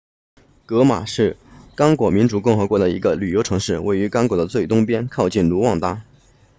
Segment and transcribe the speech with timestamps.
[0.65, 1.37] 戈马是
[1.75, 6.01] 刚果民主共和国的一个旅游城市位于刚果的最东边靠近卢旺达